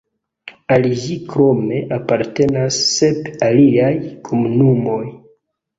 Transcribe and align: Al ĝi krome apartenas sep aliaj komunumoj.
Al 0.75 0.87
ĝi 1.01 1.17
krome 1.33 1.81
apartenas 1.99 2.81
sep 2.97 3.31
aliaj 3.51 3.95
komunumoj. 4.31 5.03